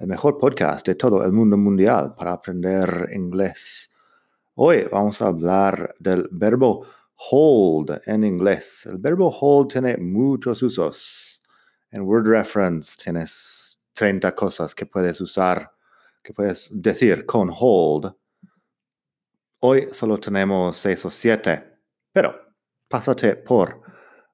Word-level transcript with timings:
el 0.00 0.06
mejor 0.06 0.38
podcast 0.38 0.86
de 0.86 0.94
todo 0.94 1.22
el 1.22 1.32
mundo 1.32 1.58
mundial 1.58 2.14
para 2.16 2.32
aprender 2.32 3.10
inglés. 3.12 3.92
Hoy 4.54 4.88
vamos 4.90 5.20
a 5.20 5.26
hablar 5.26 5.94
del 5.98 6.26
verbo 6.32 6.86
hold 7.30 8.00
en 8.06 8.24
inglés. 8.24 8.86
El 8.86 8.96
verbo 8.96 9.28
hold 9.28 9.70
tiene 9.70 9.98
muchos 9.98 10.62
usos. 10.62 11.42
En 11.90 12.02
Word 12.02 12.26
Reference 12.26 12.96
tienes 12.96 13.82
30 13.92 14.34
cosas 14.34 14.74
que 14.74 14.86
puedes 14.86 15.20
usar, 15.20 15.70
que 16.22 16.32
puedes 16.32 16.80
decir 16.80 17.26
con 17.26 17.50
hold. 17.54 18.10
Hoy 19.60 19.88
solo 19.92 20.18
tenemos 20.18 20.78
6 20.78 21.04
o 21.04 21.10
7, 21.10 21.78
pero 22.10 22.34
pásate 22.88 23.36
por 23.36 23.82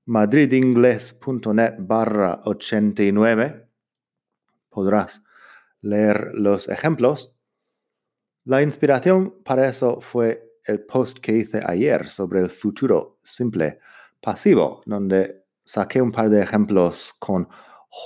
madridingles.net 0.04 1.74
barra 1.80 2.40
89. 2.44 3.68
Podrás 4.70 5.25
leer 5.80 6.30
los 6.34 6.68
ejemplos. 6.68 7.34
La 8.44 8.62
inspiración 8.62 9.42
para 9.44 9.68
eso 9.68 10.00
fue 10.00 10.60
el 10.64 10.84
post 10.84 11.18
que 11.18 11.32
hice 11.32 11.62
ayer 11.64 12.08
sobre 12.08 12.40
el 12.40 12.50
futuro 12.50 13.18
simple 13.22 13.80
pasivo, 14.20 14.82
donde 14.86 15.44
saqué 15.64 16.00
un 16.00 16.12
par 16.12 16.30
de 16.30 16.42
ejemplos 16.42 17.14
con 17.18 17.48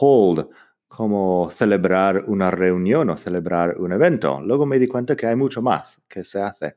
hold, 0.00 0.48
como 0.88 1.50
celebrar 1.50 2.24
una 2.26 2.50
reunión 2.50 3.10
o 3.10 3.16
celebrar 3.16 3.78
un 3.78 3.92
evento. 3.92 4.40
Luego 4.42 4.66
me 4.66 4.78
di 4.78 4.88
cuenta 4.88 5.16
que 5.16 5.26
hay 5.26 5.36
mucho 5.36 5.62
más 5.62 6.02
que 6.08 6.24
se 6.24 6.42
hace 6.42 6.76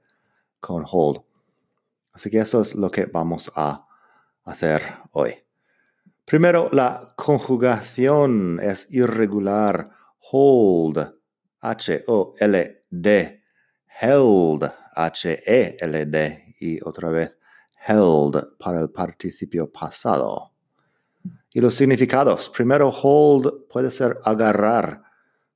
con 0.59 0.86
hold. 0.90 1.22
Así 2.14 2.30
que 2.30 2.40
eso 2.40 2.62
es 2.62 2.75
lo 2.75 2.92
que 2.92 3.06
vamos 3.06 3.52
a 3.56 3.86
hacer 4.46 4.81
hoy. 5.12 5.36
Primero, 6.25 6.70
la 6.72 7.14
conjugación 7.18 8.59
es 8.62 8.90
irregular 8.94 9.90
hold, 10.34 10.98
H-O-L-D, 11.62 13.42
held, 13.86 14.64
H-E-L-D, 14.95 16.44
y 16.59 16.80
otra 16.81 17.09
vez 17.09 17.38
held 17.86 18.58
para 18.58 18.81
el 18.81 18.90
participio 18.90 19.72
pasado. 19.72 20.52
Y 21.53 21.62
los 21.62 21.75
significados. 21.75 22.50
Primero, 22.50 22.90
hold 22.90 23.67
puede 23.70 23.92
ser 23.92 24.17
agarrar, 24.25 25.03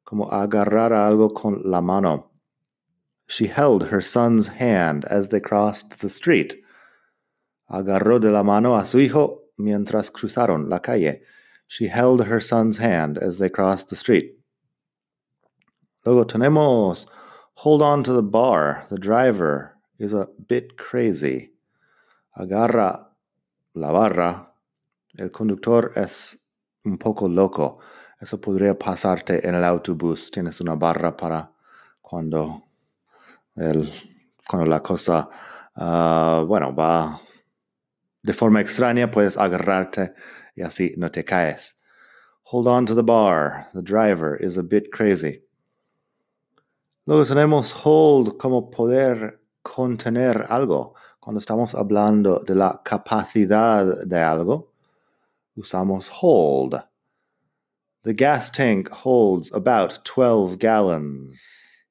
como 0.03 0.31
agarrar 0.31 0.93
algo 0.93 1.33
con 1.33 1.59
la 1.63 1.81
mano. 1.81 2.31
She 3.27 3.47
held 3.47 3.91
her 3.91 4.01
son's 4.01 4.47
hand 4.59 5.05
as 5.05 5.29
they 5.29 5.41
crossed 5.41 6.01
the 6.01 6.09
street. 6.09 6.63
Agarró 7.67 8.19
de 8.19 8.29
la 8.29 8.43
mano 8.43 8.77
a 8.77 8.85
su 8.85 8.99
hijo 8.99 9.41
mientras 9.57 10.11
cruzaron 10.11 10.69
la 10.69 10.79
calle. 10.79 11.23
She 11.67 11.87
held 11.87 12.27
her 12.27 12.39
son's 12.39 12.77
hand 12.77 13.17
as 13.17 13.39
they 13.39 13.49
crossed 13.49 13.89
the 13.89 13.95
street. 13.95 14.36
Luego 16.05 16.25
tenemos 16.25 17.07
hold 17.55 17.81
on 17.81 18.03
to 18.03 18.13
the 18.13 18.21
bar. 18.21 18.85
The 18.89 18.97
driver 18.97 19.75
is 19.99 20.13
a 20.13 20.27
bit 20.47 20.77
crazy. 20.77 21.51
Agarra 22.37 23.07
la 23.73 23.91
barra. 23.91 24.47
El 25.17 25.31
conductor 25.31 25.91
es 25.95 26.37
un 26.85 26.97
poco 26.97 27.27
loco. 27.27 27.79
Eso 28.21 28.37
podría 28.37 28.77
pasarte 28.77 29.47
en 29.47 29.55
el 29.55 29.63
autobús. 29.63 30.31
Tienes 30.31 30.61
una 30.61 30.75
barra 30.75 31.15
para 31.15 31.51
cuando, 32.01 32.63
el, 33.55 33.91
cuando 34.47 34.67
la 34.67 34.81
cosa, 34.81 35.29
uh, 35.75 36.45
bueno, 36.45 36.73
va 36.73 37.19
de 38.23 38.33
forma 38.33 38.61
extraña, 38.61 39.09
puedes 39.09 39.37
agarrarte 39.37 40.13
y 40.55 40.61
así 40.61 40.93
no 40.97 41.09
te 41.09 41.23
caes. 41.23 41.75
Hold 42.43 42.67
on 42.67 42.85
to 42.85 42.95
the 42.95 43.03
bar. 43.03 43.67
The 43.73 43.81
driver 43.81 44.37
is 44.41 44.57
a 44.57 44.63
bit 44.63 44.91
crazy. 44.91 45.46
Luego 47.07 47.23
tenemos 47.23 47.73
hold 47.85 48.35
como 48.35 48.69
poder 48.69 49.39
contener 49.61 50.45
algo. 50.49 50.93
Cuando 51.21 51.39
estamos 51.39 51.73
hablando 51.73 52.39
de 52.39 52.53
la 52.53 52.81
capacidad 52.83 54.03
de 54.05 54.19
algo, 54.19 54.73
usamos 55.55 56.11
hold. 56.21 56.83
The 58.03 58.13
gas 58.13 58.51
tank 58.51 58.89
holds 58.91 59.53
about 59.53 60.03
12 60.03 60.57
gallons. 60.57 61.85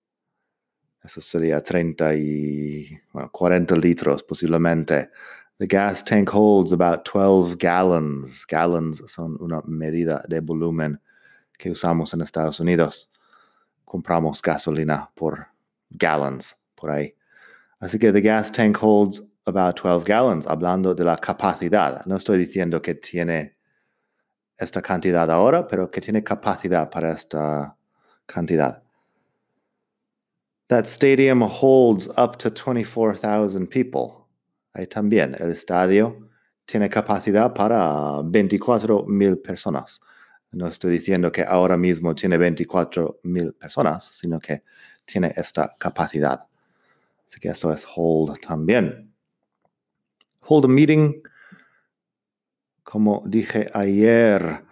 Eso 1.03 1.22
sería 1.22 1.62
30 1.62 2.15
y 2.15 3.00
bueno, 3.10 3.31
40 3.32 3.75
litros 3.75 4.22
posiblemente. 4.22 5.09
The 5.59 5.66
gas 5.66 6.05
tank 6.05 6.28
holds 6.31 6.75
about 6.75 7.09
12 7.10 7.56
gallons. 7.56 8.47
Gallons 8.47 9.03
son 9.10 9.38
una 9.41 9.62
medida 9.62 10.22
de 10.28 10.41
volumen 10.41 11.00
que 11.56 11.71
usamos 11.71 12.12
en 12.12 12.21
Estados 12.21 12.60
Unidos 12.60 13.10
compramos 13.87 14.43
gasolina 14.43 15.11
por 15.15 15.47
gallons 15.89 16.55
por 16.75 16.91
ahí. 16.91 17.15
Así 17.81 17.99
que 17.99 18.13
the 18.13 18.21
gas 18.21 18.53
tank 18.53 18.77
holds 18.83 19.23
about 19.47 19.81
12 19.81 20.05
gallons, 20.05 20.47
hablando 20.47 20.95
de 20.95 21.05
la 21.05 21.17
capacidad. 21.17 22.05
No 22.05 22.17
estoy 22.17 22.37
diciendo 22.37 22.83
que 22.83 22.95
tiene 22.95 23.57
esta 24.59 24.83
cantidad 24.83 25.31
ahora, 25.31 25.67
pero 25.67 25.91
que 25.91 26.01
tiene 26.01 26.23
capacidad 26.23 26.91
para 26.91 27.13
esta 27.13 27.77
cantidad. 28.27 28.83
That 30.69 30.87
stadium 30.87 31.43
holds 31.43 32.09
up 32.19 32.39
to 32.39 32.51
24,000 32.51 33.69
people. 33.69 34.27
Ahí 34.75 34.87
también 34.87 35.37
el 35.39 35.53
estadio 35.53 36.29
tiene 36.67 36.91
capacidad 36.91 37.55
para 37.55 38.21
24,000 38.25 39.39
personas. 39.39 40.01
No 40.53 40.69
estoy 40.69 40.93
diciendo 40.93 41.31
que 41.31 41.43
ahora 41.43 41.77
mismo 41.77 42.15
tiene 42.15 42.39
24 42.39 43.21
mil 43.25 43.53
personas, 43.55 44.05
sino 44.12 44.41
que 44.41 44.62
tiene 45.05 45.33
esta 45.37 45.75
capacidad. 45.79 46.47
Así 47.27 47.41
que 47.41 47.49
eso 47.49 47.73
es 47.73 47.87
hold 47.95 48.41
también. 48.41 49.12
Hold 50.41 50.67
a 50.67 50.69
meeting, 50.69 51.23
como 52.83 53.23
dije 53.27 53.69
ayer, 53.75 54.65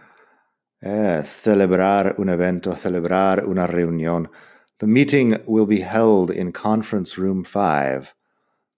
es 0.81 1.29
celebrar 1.29 2.15
un 2.19 2.29
evento, 2.29 2.77
celebrar 2.77 3.45
una 3.47 3.67
reunión. 3.67 4.31
The 4.79 4.87
meeting 4.87 5.37
will 5.47 5.67
be 5.67 5.83
held 5.83 6.31
in 6.31 6.53
conference 6.53 7.21
room 7.21 7.45
5. 7.45 8.15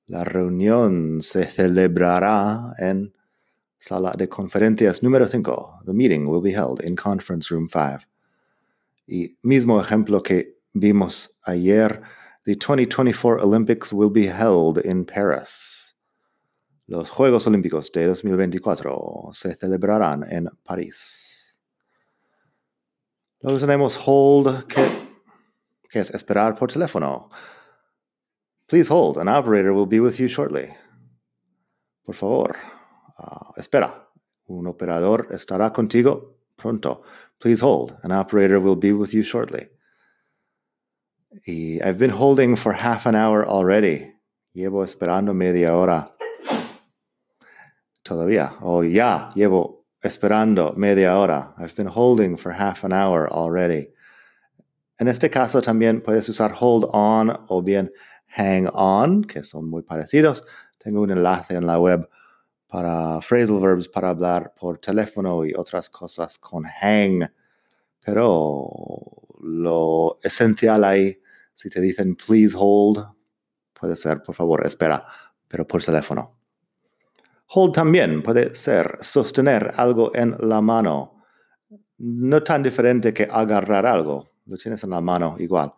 La 0.06 0.24
reunión 0.24 1.20
se 1.20 1.44
celebrará 1.44 2.74
en 2.78 3.15
Sala 3.86 4.12
de 4.18 4.28
conferencias 4.28 5.00
número 5.04 5.28
5. 5.28 5.82
The 5.84 5.94
meeting 5.94 6.26
will 6.26 6.42
be 6.42 6.50
held 6.50 6.82
in 6.82 6.96
conference 6.96 7.52
room 7.52 7.68
5. 7.68 8.04
Y 9.06 9.36
mismo 9.44 9.80
ejemplo 9.80 10.24
que 10.24 10.56
vimos 10.74 11.30
ayer, 11.46 12.02
the 12.46 12.56
2024 12.56 13.38
Olympics 13.38 13.92
will 13.92 14.10
be 14.10 14.26
held 14.26 14.78
in 14.84 15.04
Paris. 15.04 15.94
Los 16.88 17.10
Juegos 17.10 17.46
Olímpicos 17.46 17.92
de 17.92 18.06
2024 18.06 19.30
se 19.32 19.54
celebrarán 19.54 20.24
en 20.32 20.48
París. 20.64 21.56
Luego 23.40 23.60
tenemos 23.60 23.96
hold, 24.04 24.66
que, 24.66 24.84
que 25.88 26.00
es 26.00 26.10
esperar 26.10 26.56
por 26.58 26.72
teléfono. 26.72 27.30
Please 28.66 28.88
hold, 28.88 29.16
an 29.16 29.28
operator 29.28 29.72
will 29.72 29.86
be 29.86 30.00
with 30.00 30.18
you 30.18 30.26
shortly. 30.26 30.74
Por 32.04 32.16
favor, 32.16 32.56
uh, 33.18 33.52
espera, 33.56 34.08
un 34.48 34.66
operador 34.66 35.28
estará 35.30 35.72
contigo 35.72 36.36
pronto. 36.56 37.02
Please 37.40 37.60
hold, 37.60 37.96
an 38.02 38.12
operator 38.12 38.60
will 38.60 38.76
be 38.76 38.92
with 38.92 39.12
you 39.12 39.22
shortly. 39.22 39.68
Y 41.46 41.78
I've 41.84 41.98
been 41.98 42.10
holding 42.10 42.56
for 42.56 42.72
half 42.72 43.06
an 43.06 43.14
hour 43.14 43.46
already. 43.46 44.12
Llevo 44.54 44.84
esperando 44.84 45.34
media 45.34 45.76
hora. 45.76 46.10
Todavía. 48.02 48.56
Oh, 48.62 48.82
ya, 48.82 49.30
llevo 49.34 49.84
esperando 50.02 50.74
media 50.76 51.16
hora. 51.18 51.52
I've 51.58 51.76
been 51.76 51.88
holding 51.88 52.36
for 52.36 52.52
half 52.52 52.84
an 52.84 52.92
hour 52.92 53.28
already. 53.30 53.92
En 54.98 55.08
este 55.08 55.30
caso 55.30 55.60
también 55.60 56.02
puedes 56.02 56.28
usar 56.28 56.52
hold 56.52 56.88
on 56.92 57.36
o 57.48 57.60
bien 57.60 57.90
hang 58.28 58.66
on, 58.72 59.24
que 59.24 59.44
son 59.44 59.68
muy 59.68 59.82
parecidos. 59.82 60.44
Tengo 60.78 61.02
un 61.02 61.10
enlace 61.10 61.54
en 61.54 61.66
la 61.66 61.78
web 61.78 62.08
para 62.68 63.20
phrasal 63.20 63.60
verbs 63.60 63.88
para 63.88 64.10
hablar 64.10 64.52
por 64.58 64.78
teléfono 64.78 65.44
y 65.44 65.54
otras 65.54 65.88
cosas 65.88 66.38
con 66.38 66.64
hang. 66.64 67.28
Pero 68.04 68.68
lo 69.40 70.18
esencial 70.22 70.84
ahí 70.84 71.20
Si 71.54 71.70
te 71.70 71.80
dicen 71.80 72.16
please 72.16 72.54
hold, 72.54 73.02
puede 73.72 73.96
ser 73.96 74.22
por 74.22 74.34
favor 74.34 74.66
espera, 74.66 75.06
pero 75.48 75.66
por 75.66 75.82
teléfono. 75.82 76.36
Hold 77.48 77.72
también 77.72 78.22
puede 78.22 78.54
ser 78.54 78.98
sostener 79.00 79.72
algo 79.76 80.10
en 80.14 80.36
la 80.38 80.60
mano. 80.60 81.22
No 81.98 82.42
tan 82.42 82.62
diferente 82.62 83.14
que 83.14 83.26
agarrar 83.30 83.86
algo. 83.86 84.28
Lo 84.44 84.58
tienes 84.58 84.84
en 84.84 84.90
la 84.90 85.00
mano 85.00 85.36
igual. 85.38 85.72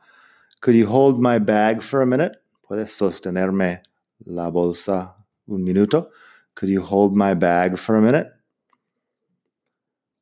Could 0.61 0.77
you 0.77 0.89
hold 0.89 1.21
my 1.21 1.39
bag 1.39 1.81
for 1.81 2.03
a 2.03 2.07
minute? 2.07 2.41
¿Puedes 2.67 2.91
sostenerme 2.91 3.83
la 4.25 4.49
bolsa 4.49 5.17
un 5.47 5.63
minuto? 5.63 6.11
Could 6.59 6.71
you 6.71 6.83
hold 6.83 7.15
my 7.15 7.35
bag 7.35 7.79
for 7.79 7.95
a 7.95 8.03
minute? 8.03 8.27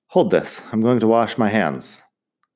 Hold 0.08 0.30
this. 0.30 0.60
I'm 0.70 0.82
going 0.82 1.00
to 1.00 1.06
wash 1.06 1.38
my 1.38 1.48
hands. 1.48 2.02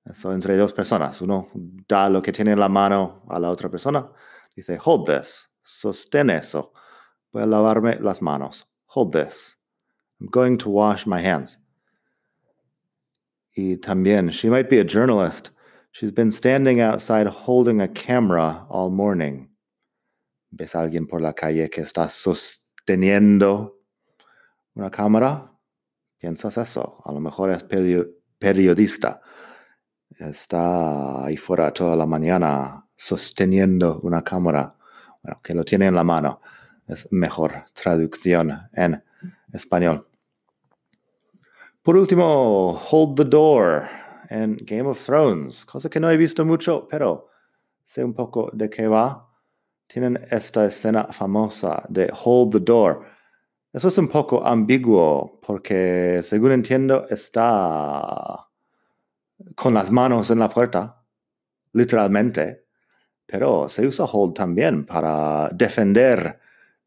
Eso 0.06 0.32
entre 0.32 0.54
dos 0.58 0.74
personas. 0.74 1.22
Uno 1.22 1.48
da 1.88 2.08
lo 2.08 2.20
que 2.20 2.30
tiene 2.30 2.52
en 2.52 2.58
la 2.58 2.68
mano 2.68 3.22
a 3.30 3.40
la 3.40 3.48
otra 3.48 3.70
persona. 3.70 4.06
Dice, 4.54 4.76
hold 4.76 5.06
this. 5.06 5.48
Sostén 5.64 6.30
eso. 6.30 6.72
Voy 7.32 7.40
a 7.40 7.46
lavarme 7.46 7.98
las 8.02 8.20
manos. 8.20 8.64
Hold 8.84 9.14
this. 9.14 9.56
I'm 10.20 10.26
going 10.26 10.58
to 10.58 10.68
wash 10.68 11.06
my 11.06 11.18
hands. 11.18 11.56
Y 13.56 13.78
también, 13.80 14.30
she 14.30 14.50
might 14.50 14.68
be 14.68 14.80
a 14.80 14.84
journalist. 14.84 15.52
She's 15.92 16.12
been 16.12 16.32
standing 16.32 16.82
outside 16.82 17.26
holding 17.26 17.80
a 17.80 17.88
camera 17.88 18.66
all 18.68 18.90
morning. 18.90 19.48
¿Ves 20.52 20.74
a 20.74 20.80
alguien 20.80 21.08
por 21.08 21.22
la 21.22 21.32
calle 21.32 21.70
que 21.70 21.80
está 21.80 22.10
sosteniendo 22.90 23.78
una 24.74 24.90
cámara? 24.90 25.52
Piensas 26.18 26.58
eso. 26.58 26.98
A 27.04 27.12
lo 27.12 27.20
mejor 27.20 27.50
es 27.50 27.64
periodista. 28.36 29.20
Está 30.18 31.24
ahí 31.24 31.36
fuera 31.36 31.72
toda 31.72 31.96
la 31.96 32.06
mañana 32.06 32.84
sosteniendo 32.96 34.00
una 34.00 34.22
cámara. 34.22 34.74
Bueno, 35.22 35.40
que 35.40 35.54
lo 35.54 35.64
tiene 35.64 35.86
en 35.86 35.94
la 35.94 36.02
mano. 36.02 36.40
Es 36.88 37.06
mejor 37.12 37.64
traducción 37.72 38.50
en 38.72 39.00
español. 39.52 40.08
Por 41.82 41.96
último, 41.96 42.72
Hold 42.90 43.16
the 43.18 43.24
Door 43.24 43.84
en 44.30 44.56
Game 44.62 44.88
of 44.88 45.04
Thrones, 45.04 45.64
cosa 45.64 45.88
que 45.88 46.00
no 46.00 46.10
he 46.10 46.16
visto 46.16 46.44
mucho, 46.44 46.88
pero 46.90 47.28
sé 47.84 48.02
un 48.02 48.14
poco 48.14 48.50
de 48.52 48.68
qué 48.68 48.88
va. 48.88 49.29
Tienen 49.92 50.24
esta 50.30 50.66
escena 50.66 51.08
famosa 51.10 51.84
de 51.88 52.12
Hold 52.24 52.52
the 52.52 52.60
Door. 52.60 53.04
Eso 53.72 53.88
es 53.88 53.98
un 53.98 54.06
poco 54.06 54.46
ambiguo 54.46 55.40
porque, 55.44 56.20
según 56.22 56.52
entiendo, 56.52 57.08
está 57.08 58.46
con 59.56 59.74
las 59.74 59.90
manos 59.90 60.30
en 60.30 60.38
la 60.38 60.48
puerta, 60.48 61.02
literalmente, 61.72 62.66
pero 63.26 63.68
se 63.68 63.84
usa 63.84 64.04
hold 64.04 64.34
también 64.34 64.86
para 64.86 65.48
defender 65.48 66.38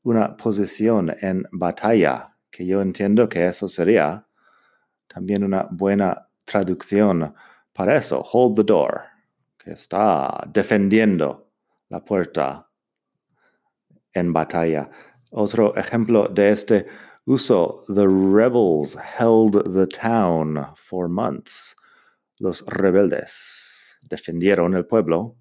una 0.03 0.37
posición 0.37 1.13
en 1.19 1.45
batalla, 1.51 2.37
que 2.49 2.65
yo 2.65 2.81
entiendo 2.81 3.27
que 3.27 3.47
eso 3.47 3.67
sería 3.67 4.25
también 5.07 5.43
una 5.43 5.67
buena 5.69 6.29
traducción 6.45 7.35
para 7.73 7.97
eso, 7.97 8.23
hold 8.31 8.55
the 8.55 8.63
door, 8.63 9.01
que 9.57 9.71
está 9.71 10.41
defendiendo 10.53 11.51
la 11.89 11.99
puerta 11.99 12.69
en 14.13 14.33
batalla. 14.33 14.89
Otro 15.31 15.75
ejemplo 15.75 16.27
de 16.27 16.51
este 16.51 16.85
uso, 17.25 17.83
the 17.87 18.07
rebels 18.07 18.95
held 18.95 19.73
the 19.73 19.87
town 19.87 20.65
for 20.75 21.07
months. 21.07 21.75
Los 22.39 22.63
rebeldes 22.65 23.95
defendieron 24.09 24.75
el 24.75 24.85
pueblo 24.85 25.35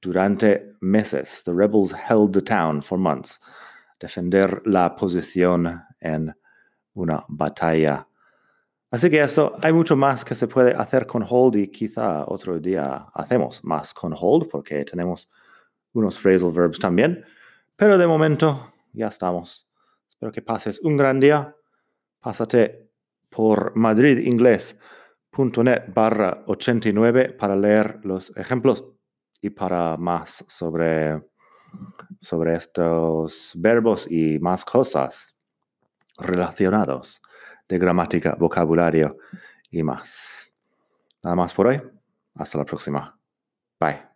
durante 0.00 0.74
meses. 0.80 1.42
The 1.44 1.52
rebels 1.52 1.92
held 1.92 2.32
the 2.32 2.42
town 2.42 2.82
for 2.82 2.98
months. 2.98 3.40
Defender 4.00 4.62
la 4.64 4.96
posición 4.96 5.82
en 6.00 6.34
una 6.94 7.24
batalla 7.28 8.06
Así 8.90 9.10
que 9.10 9.20
eso, 9.20 9.56
hay 9.62 9.72
mucho 9.72 9.96
más 9.96 10.24
que 10.24 10.34
se 10.34 10.46
puede 10.46 10.72
hacer 10.72 11.06
con 11.06 11.24
hold 11.28 11.56
y 11.56 11.68
quizá 11.68 12.24
otro 12.26 12.58
día 12.60 13.06
hacemos 13.12 13.62
más 13.64 13.92
con 13.92 14.14
hold 14.18 14.48
porque 14.48 14.84
tenemos 14.84 15.30
unos 15.92 16.18
phrasal 16.18 16.52
verbs 16.52 16.78
también. 16.78 17.24
Pero 17.76 17.98
de 17.98 18.06
momento 18.06 18.72
ya 18.92 19.08
estamos. 19.08 19.68
Espero 20.08 20.32
que 20.32 20.42
pases 20.42 20.80
un 20.80 20.96
gran 20.96 21.20
día. 21.20 21.54
Pásate 22.20 22.90
por 23.28 23.76
madridingles.net 23.76 25.92
barra 25.94 26.42
89 26.46 27.36
para 27.38 27.54
leer 27.54 28.00
los 28.02 28.34
ejemplos 28.36 28.84
y 29.40 29.50
para 29.50 29.96
más 29.98 30.44
sobre, 30.48 31.22
sobre 32.22 32.54
estos 32.54 33.52
verbos 33.56 34.10
y 34.10 34.38
más 34.40 34.64
cosas 34.64 35.36
relacionados 36.18 37.20
de 37.68 37.78
gramática, 37.78 38.36
vocabulario 38.38 39.18
y 39.70 39.82
más. 39.82 40.50
Nada 41.22 41.36
más 41.36 41.52
por 41.52 41.66
hoy. 41.66 41.82
Hasta 42.34 42.58
la 42.58 42.64
próxima. 42.64 43.18
Bye. 43.80 44.15